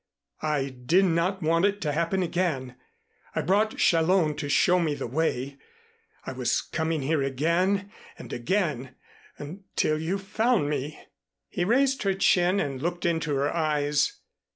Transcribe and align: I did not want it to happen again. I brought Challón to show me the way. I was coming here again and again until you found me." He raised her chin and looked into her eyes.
I 0.41 0.69
did 0.69 1.05
not 1.05 1.43
want 1.43 1.63
it 1.63 1.79
to 1.81 1.91
happen 1.91 2.23
again. 2.23 2.75
I 3.35 3.43
brought 3.43 3.75
Challón 3.75 4.35
to 4.37 4.49
show 4.49 4.79
me 4.79 4.95
the 4.95 5.05
way. 5.05 5.59
I 6.25 6.31
was 6.31 6.59
coming 6.59 7.03
here 7.03 7.21
again 7.21 7.91
and 8.17 8.33
again 8.33 8.95
until 9.37 9.99
you 10.01 10.17
found 10.17 10.71
me." 10.71 10.97
He 11.49 11.63
raised 11.65 12.01
her 12.01 12.15
chin 12.15 12.59
and 12.59 12.81
looked 12.81 13.05
into 13.05 13.35
her 13.35 13.53
eyes. 13.55 14.17